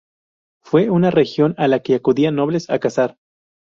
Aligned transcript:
Fue 0.63 0.89
una 0.89 1.11
región 1.11 1.53
a 1.59 1.67
la 1.67 1.81
que 1.83 1.93
acudían 1.93 2.33
nobles 2.33 2.71
a 2.71 2.79
cazar. 2.79 3.17